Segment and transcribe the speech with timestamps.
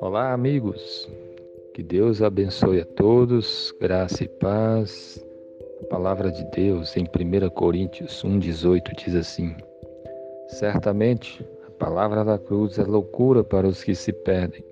[0.00, 1.10] Olá, amigos.
[1.74, 5.24] Que Deus abençoe a todos, graça e paz.
[5.80, 9.56] A palavra de Deus em 1 Coríntios 1,18 diz assim:
[10.48, 14.64] Certamente a palavra da cruz é loucura para os que se perdem,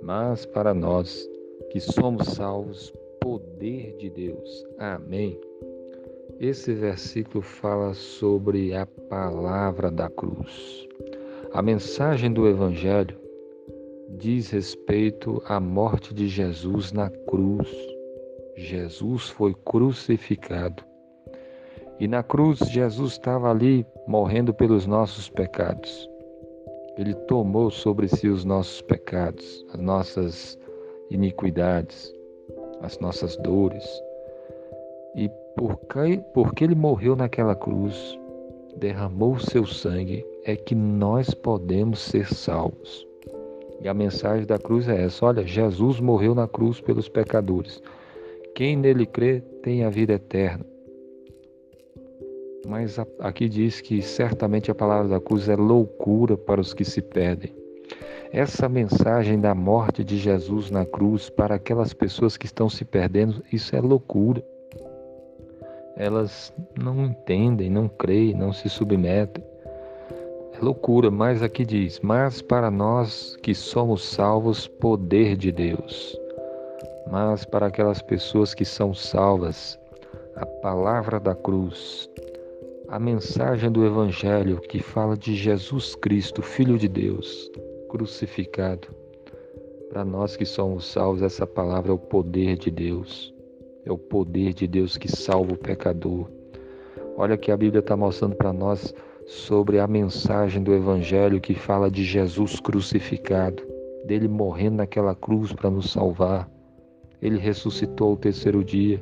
[0.00, 1.28] mas para nós
[1.70, 4.64] que somos salvos, poder de Deus.
[4.78, 5.38] Amém.
[6.38, 10.86] Esse versículo fala sobre a palavra da cruz.
[11.54, 13.18] A mensagem do Evangelho
[14.18, 17.68] diz respeito à morte de Jesus na cruz.
[18.54, 20.84] Jesus foi crucificado.
[21.98, 26.06] E na cruz, Jesus estava ali morrendo pelos nossos pecados.
[26.98, 30.58] Ele tomou sobre si os nossos pecados, as nossas
[31.10, 32.12] iniquidades,
[32.82, 34.05] as nossas dores.
[35.16, 38.18] E porque, porque ele morreu naquela cruz,
[38.76, 43.06] derramou seu sangue, é que nós podemos ser salvos.
[43.80, 47.82] E a mensagem da cruz é essa: olha, Jesus morreu na cruz pelos pecadores.
[48.54, 50.64] Quem nele crê tem a vida eterna.
[52.66, 57.00] Mas aqui diz que certamente a palavra da cruz é loucura para os que se
[57.00, 57.54] perdem.
[58.32, 63.42] Essa mensagem da morte de Jesus na cruz para aquelas pessoas que estão se perdendo,
[63.52, 64.44] isso é loucura.
[65.96, 69.42] Elas não entendem, não creem, não se submetem.
[70.52, 76.18] É loucura, mas aqui diz: Mas para nós que somos salvos, poder de Deus.
[77.10, 79.78] Mas para aquelas pessoas que são salvas,
[80.34, 82.10] a palavra da cruz,
[82.88, 87.50] a mensagem do Evangelho que fala de Jesus Cristo, Filho de Deus,
[87.88, 88.88] crucificado.
[89.88, 93.35] Para nós que somos salvos, essa palavra é o poder de Deus.
[93.86, 96.28] É o poder de Deus que salva o pecador.
[97.16, 98.92] Olha que a Bíblia está mostrando para nós
[99.26, 103.62] sobre a mensagem do Evangelho que fala de Jesus crucificado,
[104.04, 106.50] dele morrendo naquela cruz para nos salvar.
[107.22, 109.00] Ele ressuscitou ao terceiro dia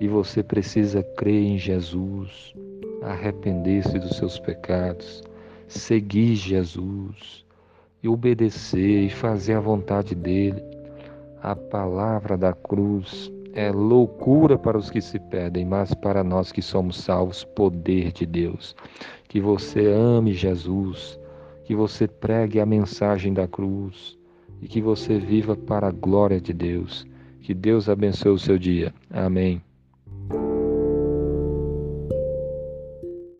[0.00, 2.54] e você precisa crer em Jesus,
[3.02, 5.22] arrepender-se dos seus pecados,
[5.68, 7.44] seguir Jesus
[8.02, 10.62] e obedecer e fazer a vontade dele.
[11.42, 16.60] A palavra da cruz é loucura para os que se perdem, mas para nós que
[16.60, 18.74] somos salvos, poder de Deus.
[19.28, 21.18] Que você ame Jesus,
[21.64, 24.18] que você pregue a mensagem da cruz
[24.60, 27.06] e que você viva para a glória de Deus.
[27.40, 28.92] Que Deus abençoe o seu dia.
[29.10, 29.62] Amém.